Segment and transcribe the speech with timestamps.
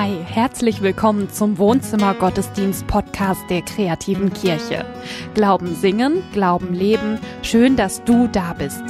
[0.00, 4.84] Hi, herzlich willkommen zum Wohnzimmer Gottesdienst Podcast der kreativen Kirche.
[5.34, 7.18] Glauben singen, Glauben leben.
[7.42, 8.80] Schön, dass du da bist.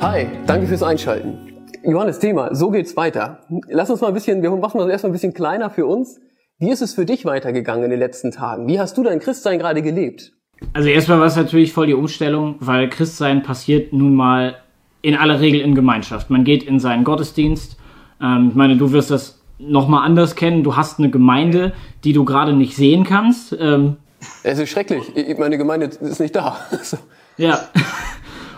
[0.00, 1.38] Hi, danke fürs Einschalten.
[1.82, 3.40] Johannes Thema, so geht's weiter.
[3.68, 6.20] Lass uns mal ein bisschen, wir machen das erstmal ein bisschen kleiner für uns.
[6.60, 8.68] Wie ist es für dich weitergegangen in den letzten Tagen?
[8.68, 10.34] Wie hast du dein Christsein gerade gelebt?
[10.72, 14.54] Also erstmal war es natürlich voll die Umstellung, weil Christsein passiert nun mal
[15.02, 16.30] in aller Regel in Gemeinschaft.
[16.30, 17.76] Man geht in seinen Gottesdienst.
[18.22, 20.62] Ähm, ich meine, du wirst das nochmal anders kennen.
[20.62, 21.72] Du hast eine Gemeinde,
[22.04, 23.56] die du gerade nicht sehen kannst.
[23.58, 23.96] Ähm,
[24.42, 25.12] es ist schrecklich.
[25.38, 26.58] Meine Gemeinde ist nicht da.
[27.36, 27.60] ja.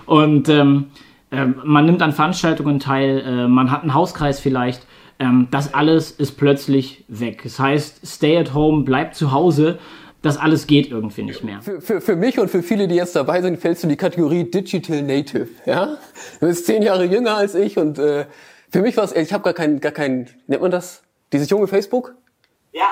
[0.07, 0.87] Und ähm,
[1.31, 4.87] äh, man nimmt an Veranstaltungen teil, äh, man hat einen Hauskreis vielleicht.
[5.19, 7.43] Ähm, das alles ist plötzlich weg.
[7.45, 9.79] Das heißt, stay at home, bleib zu Hause.
[10.21, 11.61] Das alles geht irgendwie nicht mehr.
[11.63, 13.97] Für, für, für mich und für viele, die jetzt dabei sind, fällst du in die
[13.97, 15.49] Kategorie Digital Native.
[15.67, 15.97] Ja,
[16.39, 18.27] du bist zehn Jahre jünger als ich und äh,
[18.73, 21.03] für mich war es, ich habe gar kein, gar kein, nennt man das?
[21.33, 22.15] Dieses junge Facebook?
[22.73, 22.89] Ja.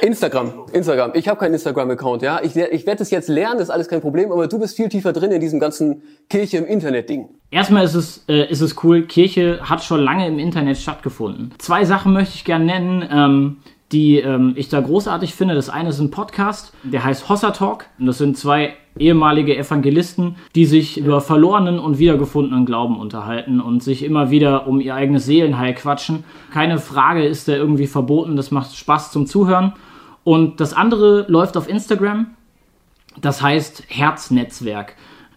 [0.00, 1.12] Äh, Instagram, Instagram.
[1.14, 2.40] Ich habe keinen Instagram-Account, ja.
[2.42, 5.12] Ich, ich werde es jetzt lernen, ist alles kein Problem, aber du bist viel tiefer
[5.12, 7.28] drin in diesem ganzen Kirche im Internet-Ding.
[7.50, 11.54] Erstmal ist es, äh, ist es cool, Kirche hat schon lange im Internet stattgefunden.
[11.58, 13.08] Zwei Sachen möchte ich gerne nennen.
[13.12, 13.56] Ähm,
[13.92, 15.54] die ähm, ich da großartig finde.
[15.54, 17.86] Das eine ist ein Podcast, der heißt Hossa Talk.
[17.98, 23.82] Und das sind zwei ehemalige Evangelisten, die sich über verlorenen und wiedergefundenen Glauben unterhalten und
[23.82, 26.24] sich immer wieder um ihr eigenes Seelenheil quatschen.
[26.52, 29.72] Keine Frage ist da irgendwie verboten, das macht Spaß zum Zuhören.
[30.24, 32.26] Und das andere läuft auf Instagram,
[33.20, 34.96] das heißt Herznetzwerk.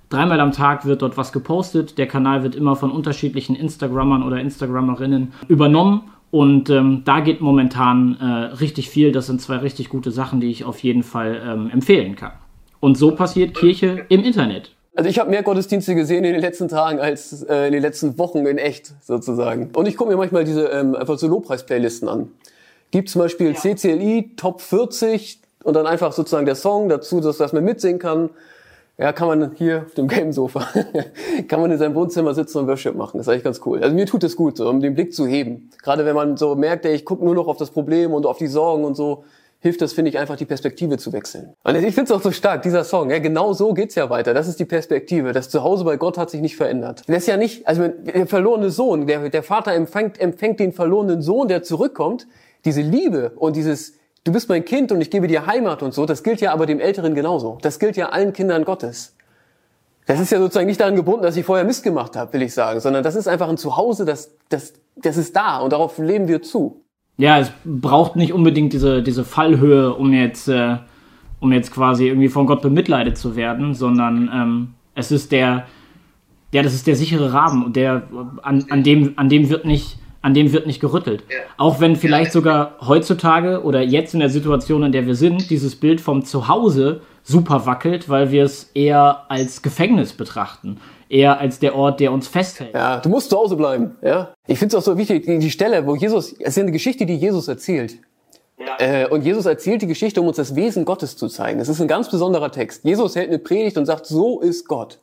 [0.10, 1.98] Dreimal am Tag wird dort was gepostet.
[1.98, 8.18] Der Kanal wird immer von unterschiedlichen Instagrammern oder Instagrammerinnen übernommen und ähm, da geht momentan
[8.20, 9.12] äh, richtig viel.
[9.12, 12.32] Das sind zwei richtig gute Sachen, die ich auf jeden Fall ähm, empfehlen kann.
[12.80, 14.72] Und so passiert Kirche im Internet.
[14.96, 18.18] Also ich habe mehr Gottesdienste gesehen in den letzten Tagen als äh, in den letzten
[18.18, 19.72] Wochen in echt sozusagen.
[19.74, 22.30] Und ich gucke mir manchmal diese ähm, einfach so Lobpreis-Playlisten an.
[22.92, 23.54] Gibt zum Beispiel ja.
[23.54, 28.30] CCLI Top 40 und dann einfach sozusagen der Song dazu, dass, dass man mitsingen kann
[29.02, 30.68] ja, kann man hier auf dem gelben Sofa,
[31.48, 33.18] kann man in seinem Wohnzimmer sitzen und Worship machen.
[33.18, 33.82] Das ist eigentlich ganz cool.
[33.82, 35.72] Also mir tut es gut, so, um den Blick zu heben.
[35.82, 38.38] Gerade wenn man so merkt, ey, ich gucke nur noch auf das Problem und auf
[38.38, 39.24] die Sorgen und so,
[39.60, 41.54] hilft das, finde ich, einfach die Perspektive zu wechseln.
[41.64, 43.10] Und ich finde es auch so stark, dieser Song.
[43.10, 44.36] Ja, genau so geht's ja weiter.
[44.36, 45.34] Das ist die Perspektive.
[45.34, 47.04] Das Zuhause bei Gott hat sich nicht verändert.
[47.08, 51.24] Das ist ja nicht, also der verlorene Sohn, der, der Vater empfängt, empfängt den verlorenen
[51.24, 52.28] Sohn, der zurückkommt.
[52.66, 53.94] Diese Liebe und dieses
[54.24, 56.66] du bist mein Kind und ich gebe dir Heimat und so, das gilt ja aber
[56.66, 57.58] dem Älteren genauso.
[57.62, 59.16] Das gilt ja allen Kindern Gottes.
[60.06, 62.54] Das ist ja sozusagen nicht daran gebunden, dass ich vorher Mist gemacht habe, will ich
[62.54, 66.28] sagen, sondern das ist einfach ein Zuhause, das, das, das ist da und darauf leben
[66.28, 66.84] wir zu.
[67.18, 70.78] Ja, es braucht nicht unbedingt diese, diese Fallhöhe, um jetzt, äh,
[71.40, 75.68] um jetzt quasi irgendwie von Gott bemitleidet zu werden, sondern ähm, es ist der,
[76.52, 78.08] ja, das ist der sichere Rahmen, der,
[78.42, 81.24] an, an, dem, an dem wird nicht, an dem wird nicht gerüttelt.
[81.30, 81.38] Ja.
[81.58, 85.76] Auch wenn vielleicht sogar heutzutage oder jetzt in der Situation, in der wir sind, dieses
[85.76, 90.78] Bild vom Zuhause super wackelt, weil wir es eher als Gefängnis betrachten.
[91.10, 92.74] Eher als der Ort, der uns festhält.
[92.74, 93.98] Ja, du musst zu Hause bleiben.
[94.02, 96.72] Ja, ich finde es auch so wichtig, die, die Stelle, wo Jesus, es ist eine
[96.72, 97.98] Geschichte, die Jesus erzählt.
[98.58, 99.04] Ja.
[99.04, 101.60] Äh, und Jesus erzählt die Geschichte, um uns das Wesen Gottes zu zeigen.
[101.60, 102.86] Es ist ein ganz besonderer Text.
[102.86, 105.00] Jesus hält eine Predigt und sagt, so ist Gott.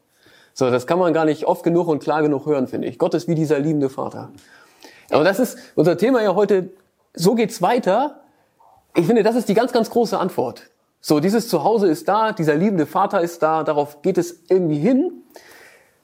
[0.55, 2.99] So, das kann man gar nicht oft genug und klar genug hören, finde ich.
[2.99, 4.31] Gott ist wie dieser liebende Vater.
[5.11, 6.71] Aber das ist unser Thema ja heute.
[7.15, 8.21] So geht's weiter.
[8.95, 10.71] Ich finde, das ist die ganz, ganz große Antwort.
[11.01, 15.13] So, dieses Zuhause ist da, dieser liebende Vater ist da, darauf geht es irgendwie hin.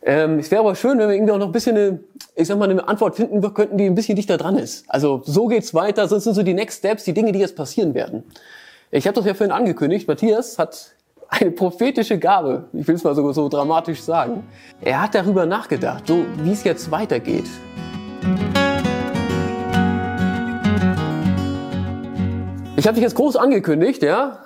[0.03, 2.01] Ähm, es wäre aber schön, wenn wir irgendwie auch noch ein bisschen eine,
[2.37, 4.85] ich sag mal, eine Antwort finden könnten, die ein bisschen dichter dran ist.
[4.89, 7.95] Also so geht's weiter, das sind so die Next Steps, die Dinge, die jetzt passieren
[7.95, 8.23] werden.
[8.91, 10.95] Ich habe das ja vorhin angekündigt, Matthias hat
[11.29, 14.45] eine prophetische Gabe, ich will es mal so, so dramatisch sagen.
[14.81, 17.47] Er hat darüber nachgedacht, so wie es jetzt weitergeht.
[22.77, 24.41] Ich habe dich jetzt groß angekündigt, ja?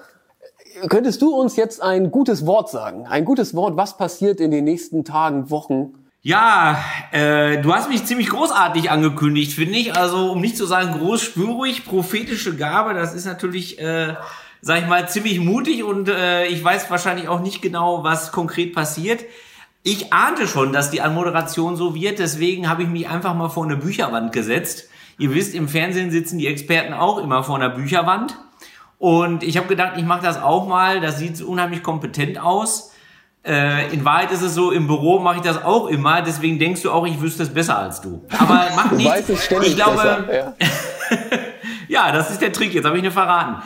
[0.91, 3.07] Könntest du uns jetzt ein gutes Wort sagen?
[3.07, 5.95] Ein gutes Wort, was passiert in den nächsten Tagen, Wochen?
[6.21, 6.79] Ja,
[7.11, 9.97] äh, du hast mich ziemlich großartig angekündigt, finde ich.
[9.97, 14.15] Also, um nicht zu sagen großspürig, prophetische Gabe, das ist natürlich, äh,
[14.61, 18.75] sag ich mal, ziemlich mutig und äh, ich weiß wahrscheinlich auch nicht genau, was konkret
[18.75, 19.25] passiert.
[19.83, 23.65] Ich ahnte schon, dass die Anmoderation so wird, deswegen habe ich mich einfach mal vor
[23.65, 28.39] eine Bücherwand gesetzt Ihr wisst, im Fernsehen sitzen die Experten auch immer vor einer Bücherwand.
[28.99, 31.01] Und ich habe gedacht, ich mache das auch mal.
[31.01, 32.93] Das sieht unheimlich kompetent aus.
[33.45, 36.23] Äh, in Wahrheit ist es so, im Büro mache ich das auch immer.
[36.23, 38.25] Deswegen denkst du auch, ich wüsste es besser als du.
[38.39, 39.29] Aber mach nichts.
[39.29, 40.55] Ich glaube, besser, ja.
[41.89, 42.75] ja, das ist der Trick.
[42.75, 43.63] Jetzt habe ich eine verraten.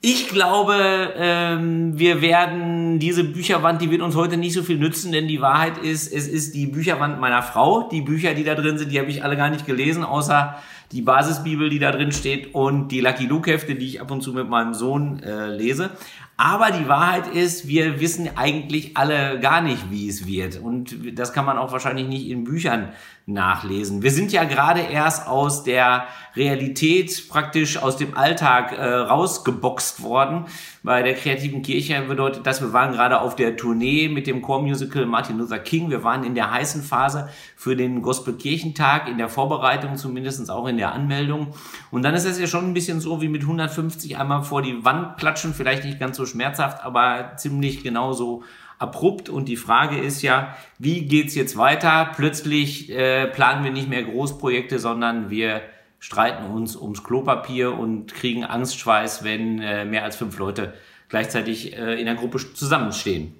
[0.00, 5.12] Ich glaube, ähm, wir werden diese Bücherwand, die wird uns heute nicht so viel nützen,
[5.12, 7.88] denn die Wahrheit ist, es ist die Bücherwand meiner Frau.
[7.88, 10.56] Die Bücher, die da drin sind, die habe ich alle gar nicht gelesen, außer
[10.92, 14.22] die Basisbibel, die da drin steht und die Lucky Luke Hefte, die ich ab und
[14.22, 15.90] zu mit meinem Sohn äh, lese.
[16.36, 20.60] Aber die Wahrheit ist, wir wissen eigentlich alle gar nicht, wie es wird.
[20.60, 22.88] Und das kann man auch wahrscheinlich nicht in Büchern
[23.26, 24.02] nachlesen.
[24.02, 26.06] Wir sind ja gerade erst aus der
[26.36, 30.44] Realität, praktisch aus dem Alltag äh, rausgeboxt worden.
[30.82, 35.06] Bei der kreativen Kirche bedeutet das, wir waren gerade auf der Tournee mit dem Chormusical
[35.06, 35.88] Martin Luther King.
[35.88, 40.76] Wir waren in der heißen Phase für den Gospelkirchentag, in der Vorbereitung zumindestens auch in
[40.76, 41.54] der Anmeldung.
[41.90, 44.84] Und dann ist es ja schon ein bisschen so wie mit 150 einmal vor die
[44.84, 48.42] Wand klatschen, vielleicht nicht ganz so schmerzhaft, aber ziemlich genauso
[48.78, 52.10] abrupt und die Frage ist ja, wie geht's jetzt weiter?
[52.16, 55.62] Plötzlich äh, planen wir nicht mehr Großprojekte, sondern wir
[56.00, 60.74] streiten uns ums Klopapier und kriegen Angstschweiß, wenn äh, mehr als fünf Leute
[61.08, 63.34] gleichzeitig äh, in der Gruppe zusammenstehen.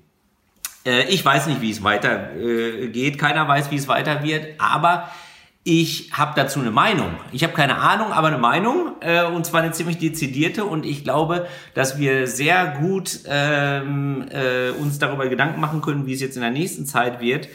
[0.86, 3.10] Äh, ich weiß nicht, wie es weiter äh.
[3.12, 4.58] Keiner weiß, wie es weiter wird.
[4.58, 5.10] Aber
[5.66, 7.08] ich habe dazu eine Meinung.
[7.32, 11.04] Ich habe keine Ahnung, aber eine Meinung äh, und zwar eine ziemlich dezidierte und ich
[11.04, 16.36] glaube, dass wir sehr gut ähm, äh, uns darüber Gedanken machen können, wie es jetzt
[16.36, 17.48] in der nächsten Zeit wird,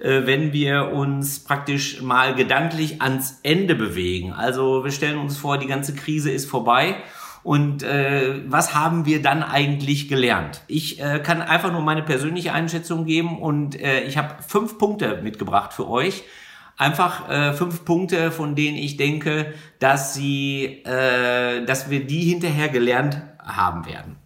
[0.00, 4.32] äh, wenn wir uns praktisch mal gedanklich ans Ende bewegen.
[4.32, 6.96] Also wir stellen uns vor, die ganze Krise ist vorbei
[7.44, 10.62] und äh, was haben wir dann eigentlich gelernt?
[10.66, 15.20] Ich äh, kann einfach nur meine persönliche Einschätzung geben und äh, ich habe fünf Punkte
[15.22, 16.24] mitgebracht für euch
[16.76, 22.68] Einfach äh, fünf Punkte, von denen ich denke, dass sie, äh, dass wir die hinterher
[22.68, 24.16] gelernt haben werden.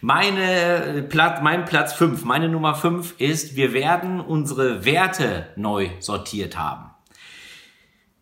[0.00, 6.58] Meine Platz, mein Platz fünf, meine Nummer fünf ist, wir werden unsere Werte neu sortiert
[6.58, 6.90] haben.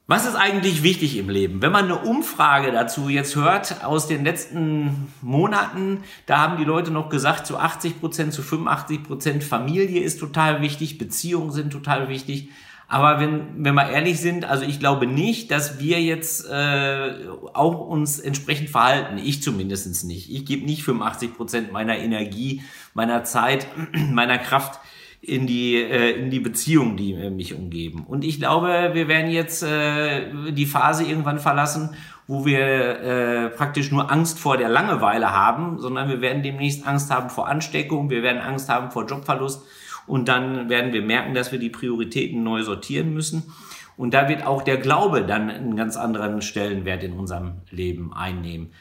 [0.06, 1.62] Was ist eigentlich wichtig im Leben?
[1.62, 6.90] Wenn man eine Umfrage dazu jetzt hört aus den letzten Monaten, da haben die Leute
[6.90, 12.08] noch gesagt, zu 80 Prozent, zu 85 Prozent Familie ist total wichtig, Beziehungen sind total
[12.08, 12.50] wichtig.
[12.92, 17.14] Aber wenn, wenn wir ehrlich sind, also ich glaube nicht, dass wir jetzt äh,
[17.54, 19.16] auch uns entsprechend verhalten.
[19.16, 20.30] Ich zumindestens nicht.
[20.30, 22.60] Ich gebe nicht 85 Prozent meiner Energie,
[22.92, 23.66] meiner Zeit,
[24.12, 24.78] meiner Kraft
[25.22, 28.04] in die, äh, in die Beziehungen, die äh, mich umgeben.
[28.06, 31.96] Und ich glaube, wir werden jetzt äh, die Phase irgendwann verlassen,
[32.26, 37.10] wo wir äh, praktisch nur Angst vor der Langeweile haben, sondern wir werden demnächst Angst
[37.10, 39.62] haben vor Ansteckung, wir werden Angst haben vor Jobverlust
[40.06, 43.52] und dann werden wir merken, dass wir die Prioritäten neu sortieren müssen.
[43.96, 48.72] Und da wird auch der Glaube dann einen ganz anderen Stellenwert in unserem Leben einnehmen.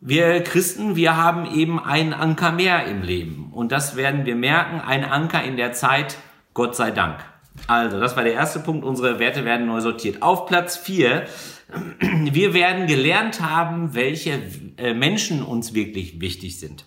[0.00, 3.50] Wir Christen, wir haben eben einen Anker mehr im Leben.
[3.52, 6.18] Und das werden wir merken, ein Anker in der Zeit,
[6.54, 7.18] Gott sei Dank.
[7.66, 10.22] Also, das war der erste Punkt, unsere Werte werden neu sortiert.
[10.22, 11.26] Auf Platz vier
[12.00, 14.40] wir werden gelernt haben, welche
[14.76, 16.86] äh, Menschen uns wirklich wichtig sind.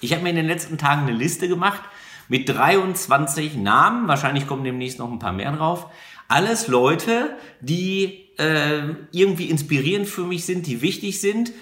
[0.00, 1.82] Ich habe mir in den letzten Tagen eine Liste gemacht
[2.28, 4.08] mit 23 Namen.
[4.08, 5.86] Wahrscheinlich kommen demnächst noch ein paar mehr drauf.
[6.28, 11.52] Alles Leute, die äh, irgendwie inspirierend für mich sind, die wichtig sind.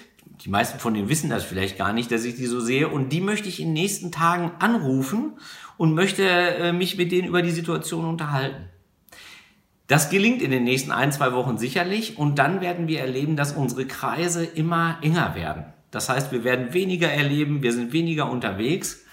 [0.43, 2.87] Die meisten von denen wissen das vielleicht gar nicht, dass ich die so sehe.
[2.87, 5.33] Und die möchte ich in den nächsten Tagen anrufen
[5.77, 8.69] und möchte äh, mich mit denen über die Situation unterhalten.
[9.87, 13.53] Das gelingt in den nächsten ein, zwei Wochen sicherlich und dann werden wir erleben, dass
[13.53, 15.65] unsere Kreise immer enger werden.
[15.91, 19.05] Das heißt, wir werden weniger erleben, wir sind weniger unterwegs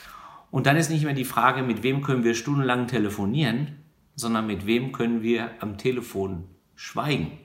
[0.52, 3.78] und dann ist nicht mehr die Frage, mit wem können wir stundenlang telefonieren,
[4.14, 6.44] sondern mit wem können wir am Telefon
[6.74, 7.38] schweigen.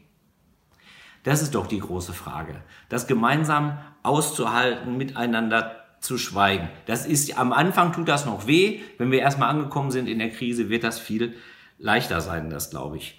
[1.23, 2.61] Das ist doch die große Frage.
[2.89, 6.67] Das gemeinsam auszuhalten, miteinander zu schweigen.
[6.85, 8.81] Das ist, am Anfang tut das noch weh.
[8.97, 11.37] Wenn wir erstmal angekommen sind in der Krise, wird das viel
[11.77, 13.17] leichter sein, das glaube ich.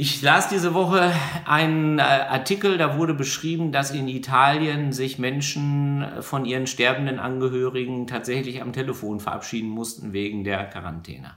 [0.00, 1.12] Ich las diese Woche
[1.44, 8.06] einen äh, Artikel, da wurde beschrieben, dass in Italien sich Menschen von ihren sterbenden Angehörigen
[8.06, 11.32] tatsächlich am Telefon verabschieden mussten wegen der Quarantäne.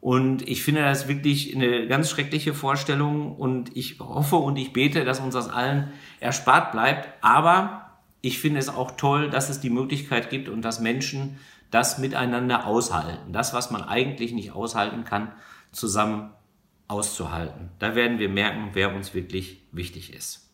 [0.00, 5.04] Und ich finde das wirklich eine ganz schreckliche Vorstellung und ich hoffe und ich bete,
[5.04, 7.08] dass uns das allen erspart bleibt.
[7.20, 11.38] Aber ich finde es auch toll, dass es die Möglichkeit gibt und dass Menschen
[11.70, 13.32] das miteinander aushalten.
[13.32, 15.30] Das, was man eigentlich nicht aushalten kann,
[15.70, 16.30] zusammen
[16.88, 17.70] auszuhalten.
[17.78, 20.48] Da werden wir merken, wer uns wirklich wichtig ist.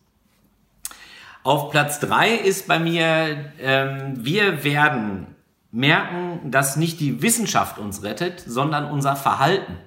[1.43, 5.35] Auf Platz drei ist bei mir, ähm, wir werden
[5.71, 9.77] merken, dass nicht die Wissenschaft uns rettet, sondern unser Verhalten.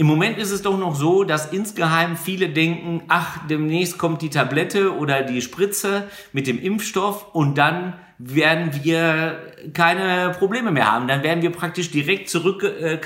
[0.00, 4.30] Im Moment ist es doch noch so, dass insgeheim viele denken, ach, demnächst kommt die
[4.30, 11.08] Tablette oder die Spritze mit dem Impfstoff und dann werden wir keine Probleme mehr haben.
[11.08, 13.00] Dann werden wir praktisch direkt zurück äh,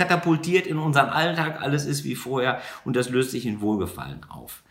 [0.69, 1.63] in unseren Alltag.
[1.63, 4.63] Alles ist wie vorher und das löst sich in Wohlgefallen auf.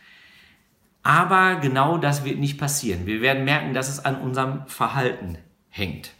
[1.02, 3.04] Aber genau das wird nicht passieren.
[3.04, 5.38] Wir werden merken, dass es an unserem Verhalten
[5.70, 6.12] hängt.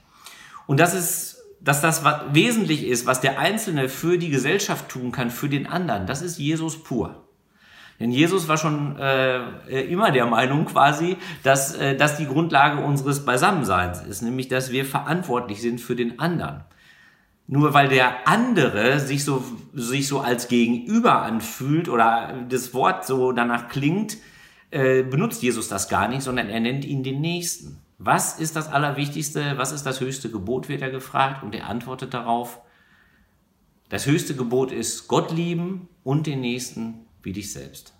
[0.66, 1.31] Und das ist
[1.64, 5.66] dass das was wesentlich ist, was der Einzelne für die Gesellschaft tun kann, für den
[5.66, 7.22] anderen, das ist Jesus pur.
[8.00, 13.24] Denn Jesus war schon äh, immer der Meinung quasi, dass äh, das die Grundlage unseres
[13.24, 16.64] Beisammenseins ist, nämlich dass wir verantwortlich sind für den anderen.
[17.46, 23.30] Nur weil der andere sich so, sich so als Gegenüber anfühlt oder das Wort so
[23.30, 24.16] danach klingt,
[24.72, 27.81] äh, benutzt Jesus das gar nicht, sondern er nennt ihn den Nächsten.
[28.04, 29.58] Was ist das Allerwichtigste?
[29.58, 31.44] Was ist das höchste Gebot, wird er gefragt.
[31.44, 32.60] Und er antwortet darauf,
[33.90, 37.94] das höchste Gebot ist Gott lieben und den Nächsten wie dich selbst.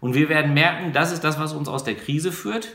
[0.00, 2.74] Und wir werden merken, das ist das, was uns aus der Krise führt.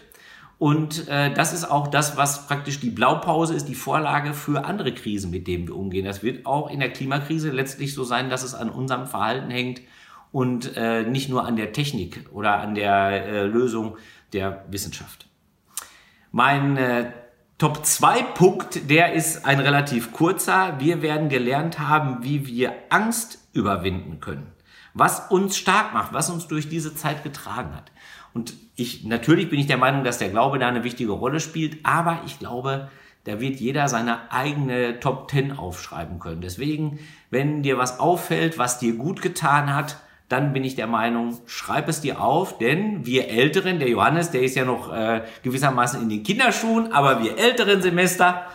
[0.58, 4.94] Und äh, das ist auch das, was praktisch die Blaupause ist, die Vorlage für andere
[4.94, 6.06] Krisen, mit denen wir umgehen.
[6.06, 9.82] Das wird auch in der Klimakrise letztlich so sein, dass es an unserem Verhalten hängt
[10.32, 13.98] und äh, nicht nur an der Technik oder an der äh, Lösung
[14.32, 15.28] der Wissenschaft.
[16.34, 17.14] Mein äh,
[17.58, 20.76] Top 2 Punkt, der ist ein relativ kurzer.
[20.80, 24.54] Wir werden gelernt haben, wie wir Angst überwinden können
[24.94, 27.92] was uns stark macht, was uns durch diese Zeit getragen hat.
[28.34, 31.86] Und ich, natürlich bin ich der Meinung, dass der Glaube da eine wichtige Rolle spielt,
[31.86, 32.90] aber ich glaube,
[33.26, 36.42] da wird jeder seine eigene Top 10 aufschreiben können.
[36.42, 37.00] Deswegen,
[37.30, 39.98] wenn dir was auffällt, was dir gut getan hat,
[40.34, 44.42] dann bin ich der Meinung, schreib es dir auf, denn wir Älteren, der Johannes, der
[44.42, 48.48] ist ja noch äh, gewissermaßen in den Kinderschuhen, aber wir älteren Semester,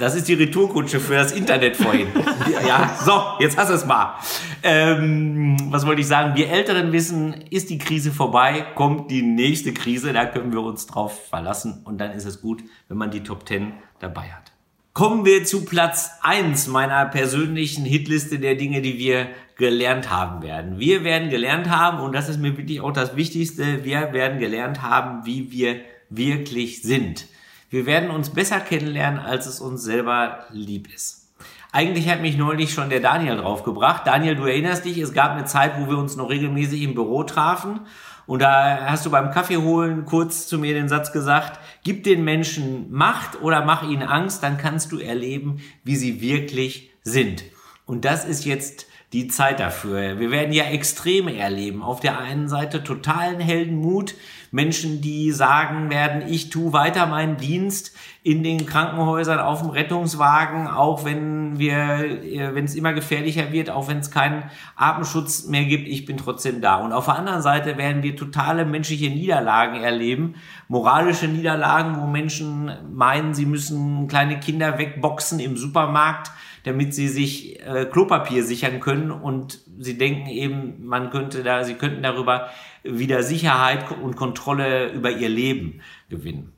[0.00, 2.08] das ist die Retourkutsche für das Internet vorhin.
[2.66, 4.16] ja, so, jetzt hast du es mal.
[4.64, 6.34] Ähm, was wollte ich sagen?
[6.34, 10.88] Wir Älteren wissen, ist die Krise vorbei, kommt die nächste Krise, da können wir uns
[10.88, 14.50] drauf verlassen und dann ist es gut, wenn man die Top 10 dabei hat.
[14.92, 20.78] Kommen wir zu Platz 1 meiner persönlichen Hitliste der Dinge, die wir gelernt haben werden.
[20.78, 24.82] Wir werden gelernt haben, und das ist mir wirklich auch das Wichtigste, wir werden gelernt
[24.82, 27.26] haben, wie wir wirklich sind.
[27.70, 31.26] Wir werden uns besser kennenlernen, als es uns selber lieb ist.
[31.72, 34.06] Eigentlich hat mich neulich schon der Daniel draufgebracht.
[34.06, 37.24] Daniel, du erinnerst dich, es gab eine Zeit, wo wir uns noch regelmäßig im Büro
[37.24, 37.80] trafen.
[38.26, 42.24] Und da hast du beim Kaffee holen kurz zu mir den Satz gesagt, gib den
[42.24, 47.44] Menschen Macht oder mach ihnen Angst, dann kannst du erleben, wie sie wirklich sind.
[47.84, 50.18] Und das ist jetzt die Zeit dafür.
[50.18, 51.82] Wir werden ja Extreme erleben.
[51.82, 54.14] Auf der einen Seite totalen Heldenmut,
[54.56, 60.66] Menschen, die sagen werden, ich tue weiter meinen Dienst in den Krankenhäusern, auf dem Rettungswagen,
[60.66, 64.44] auch wenn wir, äh, wenn es immer gefährlicher wird, auch wenn es keinen
[64.74, 66.76] Atemschutz mehr gibt, ich bin trotzdem da.
[66.76, 70.36] Und auf der anderen Seite werden wir totale menschliche Niederlagen erleben,
[70.68, 76.30] moralische Niederlagen, wo Menschen meinen, sie müssen kleine Kinder wegboxen im Supermarkt,
[76.64, 81.74] damit sie sich äh, Klopapier sichern können und sie denken eben, man könnte da, sie
[81.74, 82.48] könnten darüber
[82.88, 86.52] wieder Sicherheit und Kontrolle über ihr Leben gewinnen.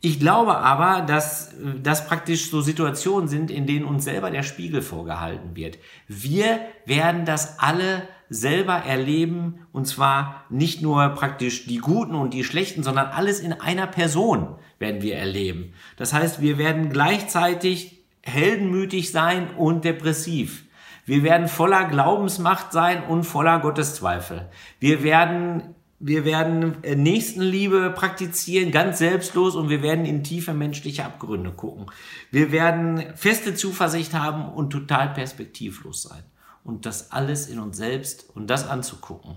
[0.00, 4.80] Ich glaube aber, dass das praktisch so Situationen sind, in denen uns selber der Spiegel
[4.80, 5.78] vorgehalten wird.
[6.06, 12.44] Wir werden das alle selber erleben und zwar nicht nur praktisch die Guten und die
[12.44, 15.72] Schlechten, sondern alles in einer Person werden wir erleben.
[15.96, 20.64] Das heißt, wir werden gleichzeitig heldenmütig sein und depressiv.
[21.08, 24.46] Wir werden voller Glaubensmacht sein und voller Gotteszweifel.
[24.78, 31.04] Wir werden wir werden äh, Nächstenliebe praktizieren, ganz selbstlos und wir werden in tiefe menschliche
[31.04, 31.86] Abgründe gucken.
[32.30, 36.22] Wir werden feste Zuversicht haben und total perspektivlos sein.
[36.62, 39.36] Und das alles in uns selbst und das anzugucken,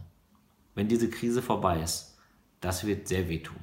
[0.75, 2.17] wenn diese Krise vorbei ist,
[2.59, 3.57] das wird sehr wehtun.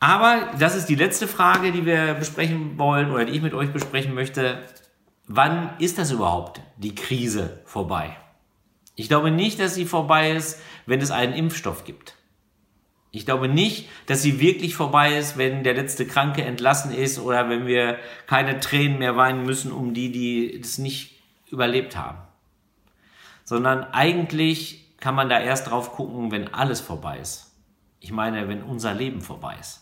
[0.00, 3.72] Aber das ist die letzte Frage, die wir besprechen wollen oder die ich mit euch
[3.72, 4.58] besprechen möchte.
[5.26, 8.16] Wann ist das überhaupt, die Krise vorbei?
[8.96, 12.16] Ich glaube nicht, dass sie vorbei ist, wenn es einen Impfstoff gibt.
[13.14, 17.48] Ich glaube nicht, dass sie wirklich vorbei ist, wenn der letzte Kranke entlassen ist oder
[17.48, 22.18] wenn wir keine Tränen mehr weinen müssen um die, die es nicht überlebt haben.
[23.44, 27.54] Sondern eigentlich kann man da erst drauf gucken, wenn alles vorbei ist.
[28.00, 29.81] Ich meine, wenn unser Leben vorbei ist.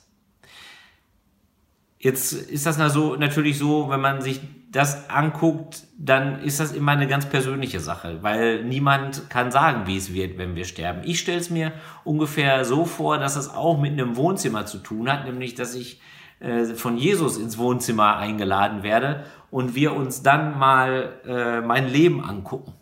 [2.03, 4.41] Jetzt ist das natürlich so, wenn man sich
[4.73, 9.99] das anguckt, dann ist das immer eine ganz persönliche Sache, weil niemand kann sagen, wie
[9.99, 11.03] es wird, wenn wir sterben.
[11.05, 15.13] Ich stelle es mir ungefähr so vor, dass es auch mit einem Wohnzimmer zu tun
[15.13, 16.01] hat, nämlich dass ich
[16.39, 22.25] äh, von Jesus ins Wohnzimmer eingeladen werde und wir uns dann mal äh, mein Leben
[22.25, 22.73] angucken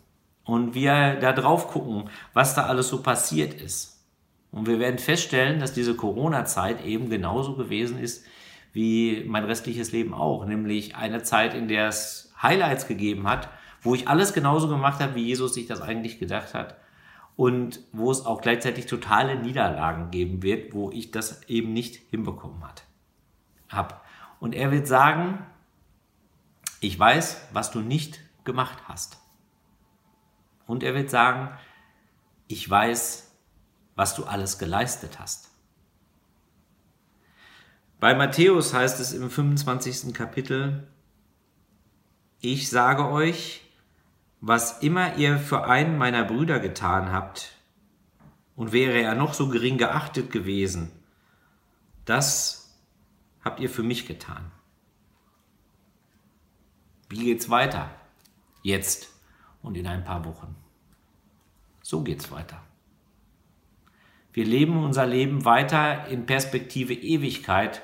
[0.45, 3.99] und wir da drauf gucken, was da alles so passiert ist.
[4.51, 8.23] Und wir werden feststellen, dass diese Corona-Zeit eben genauso gewesen ist,
[8.73, 13.49] wie mein restliches Leben auch, nämlich eine Zeit, in der es Highlights gegeben hat,
[13.81, 16.77] wo ich alles genauso gemacht habe, wie Jesus sich das eigentlich gedacht hat
[17.35, 22.63] und wo es auch gleichzeitig totale Niederlagen geben wird, wo ich das eben nicht hinbekommen
[22.63, 22.83] hat,
[23.69, 24.05] hab.
[24.39, 25.45] Und er wird sagen,
[26.81, 29.17] ich weiß, was du nicht gemacht hast.
[30.65, 31.49] Und er wird sagen,
[32.47, 33.35] ich weiß,
[33.95, 35.48] was du alles geleistet hast.
[37.99, 40.13] Bei Matthäus heißt es im 25.
[40.13, 40.87] Kapitel,
[42.39, 43.61] ich sage euch,
[44.39, 47.51] was immer ihr für einen meiner Brüder getan habt,
[48.55, 50.91] und wäre er noch so gering geachtet gewesen,
[52.05, 52.77] das
[53.41, 54.51] habt ihr für mich getan.
[57.09, 57.89] Wie geht's weiter?
[58.63, 59.09] Jetzt
[59.61, 60.55] und in ein paar Wochen.
[61.81, 62.61] So geht's weiter.
[64.31, 67.81] Wir leben unser Leben weiter in Perspektive Ewigkeit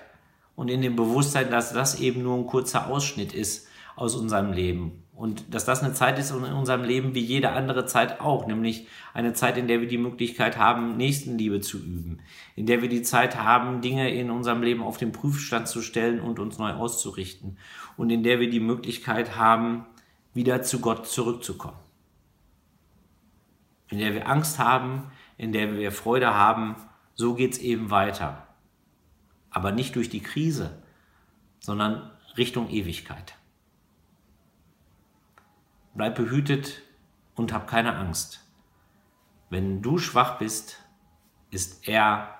[0.55, 5.03] und in dem Bewusstsein, dass das eben nur ein kurzer Ausschnitt ist aus unserem Leben.
[5.13, 8.87] Und dass das eine Zeit ist in unserem Leben wie jede andere Zeit auch, nämlich
[9.13, 12.19] eine Zeit, in der wir die Möglichkeit haben, Nächstenliebe zu üben,
[12.57, 16.19] in der wir die Zeit haben, Dinge in unserem Leben auf den Prüfstand zu stellen
[16.19, 17.57] und uns neu auszurichten
[17.95, 19.85] und in der wir die Möglichkeit haben,
[20.33, 21.77] wieder zu Gott zurückzukommen.
[23.89, 26.75] In der wir Angst haben, in der wir Freude haben,
[27.13, 28.45] so geht's eben weiter.
[29.55, 30.83] Aber nicht durch die Krise,
[31.61, 33.35] sondern Richtung Ewigkeit.
[35.93, 36.81] Bleib behütet
[37.35, 38.41] und hab keine Angst.
[39.49, 40.77] Wenn du schwach bist,
[41.51, 42.35] ist er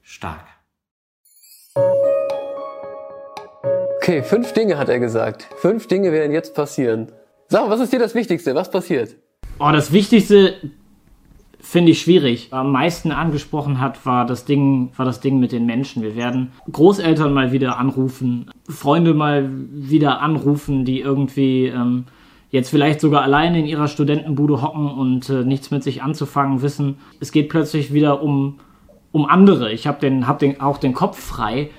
[0.00, 0.46] stark.
[3.98, 5.46] Okay, fünf Dinge hat er gesagt.
[5.58, 7.12] Fünf Dinge werden jetzt passieren.
[7.48, 8.54] Sag, was ist dir das Wichtigste?
[8.54, 9.14] Was passiert?
[9.58, 10.72] Oh, das Wichtigste
[11.66, 12.48] finde ich schwierig.
[12.52, 16.00] Am meisten angesprochen hat, war das Ding, war das Ding mit den Menschen.
[16.00, 22.04] Wir werden Großeltern mal wieder anrufen, Freunde mal wieder anrufen, die irgendwie ähm,
[22.50, 26.98] jetzt vielleicht sogar alleine in ihrer Studentenbude hocken und äh, nichts mit sich anzufangen wissen.
[27.18, 28.60] Es geht plötzlich wieder um,
[29.10, 29.72] um andere.
[29.72, 31.70] Ich habe den, hab den, auch den Kopf frei,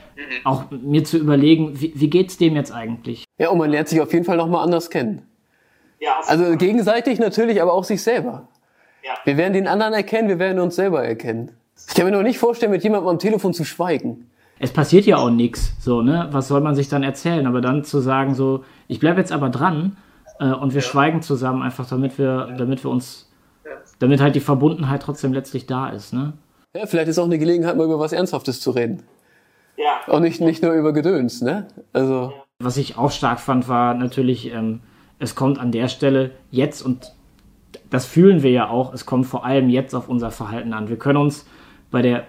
[0.44, 3.24] auch mir zu überlegen, wie, wie geht's dem jetzt eigentlich?
[3.38, 5.22] Ja, und man lernt sich auf jeden Fall nochmal anders kennen.
[6.02, 8.50] Ja, also gegenseitig natürlich, aber auch sich selber.
[9.08, 9.14] Ja.
[9.24, 11.52] Wir werden den anderen erkennen, wir werden uns selber erkennen.
[11.88, 14.30] Ich kann mir noch nicht vorstellen, mit jemandem am Telefon zu schweigen.
[14.60, 16.28] Es passiert ja auch nichts, so, ne?
[16.32, 17.46] Was soll man sich dann erzählen?
[17.46, 19.96] Aber dann zu sagen, so, ich bleibe jetzt aber dran
[20.40, 20.88] äh, und wir ja.
[20.88, 23.32] schweigen zusammen, einfach damit wir, damit wir uns,
[24.00, 26.34] damit halt die Verbundenheit trotzdem letztlich da ist, ne?
[26.76, 29.04] Ja, vielleicht ist auch eine Gelegenheit, mal über was Ernsthaftes zu reden.
[29.78, 30.12] Ja.
[30.12, 31.68] Auch nicht, nicht nur über Gedöns, ne?
[31.94, 32.34] Also.
[32.60, 34.82] Was ich auch stark fand, war natürlich, ähm,
[35.20, 37.14] es kommt an der Stelle jetzt und
[37.90, 40.90] das fühlen wir ja auch, es kommt vor allem jetzt auf unser Verhalten an.
[40.90, 41.46] Wir können uns
[41.92, 42.28] bei der,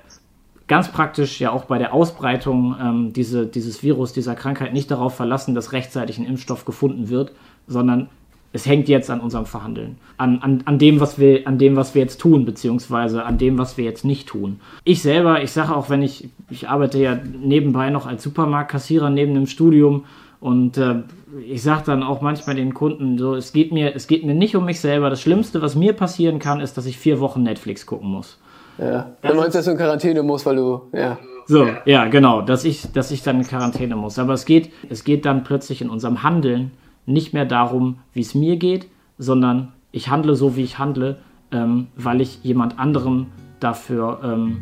[0.66, 5.14] ganz praktisch ja auch bei der Ausbreitung ähm, diese, dieses Virus, dieser Krankheit nicht darauf
[5.14, 7.32] verlassen, dass rechtzeitig ein Impfstoff gefunden wird,
[7.66, 8.08] sondern
[8.52, 11.94] es hängt jetzt an unserem Verhandeln, an, an, an, dem, was wir, an dem, was
[11.94, 14.61] wir jetzt tun, beziehungsweise an dem, was wir jetzt nicht tun.
[14.84, 19.34] Ich selber, ich sage auch, wenn ich, ich arbeite ja nebenbei noch als Supermarktkassierer neben
[19.34, 20.04] dem Studium
[20.40, 21.03] und äh,
[21.46, 24.55] ich sage dann auch manchmal den Kunden, so, es geht, mir, es geht mir nicht
[24.55, 25.11] um mich selber.
[25.11, 28.38] Das Schlimmste, was mir passieren kann, ist, dass ich vier Wochen Netflix gucken muss.
[28.79, 31.18] Ja, du meinst, dass du in Quarantäne musst, weil du, ja.
[31.46, 34.18] So, ja, genau, dass ich, dass ich dann in Quarantäne muss.
[34.18, 36.70] Aber es geht, es geht dann plötzlich in unserem Handeln
[37.07, 41.16] nicht mehr darum, wie es mir geht, sondern ich handle so, wie ich handle,
[41.51, 43.27] ähm, weil ich jemand anderem
[43.61, 44.61] dafür ähm,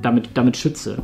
[0.00, 0.98] damit, damit schütze.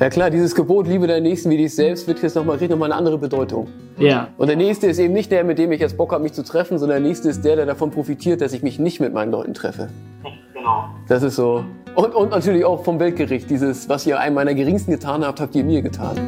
[0.00, 2.90] Ja klar, dieses Gebot, liebe deinen Nächsten wie dich selbst, wird jetzt nochmal, kriegt nochmal
[2.90, 3.68] eine andere Bedeutung.
[3.96, 4.28] Ja.
[4.36, 6.42] Und der Nächste ist eben nicht der, mit dem ich jetzt Bock habe, mich zu
[6.42, 9.30] treffen, sondern der Nächste ist der, der davon profitiert, dass ich mich nicht mit meinen
[9.30, 9.90] Leuten treffe.
[10.52, 10.88] Genau.
[11.06, 11.64] Das ist so.
[11.94, 15.54] Und, und natürlich auch vom Weltgericht, dieses, was ihr einem meiner Geringsten getan habt, habt
[15.54, 16.18] ihr mir getan.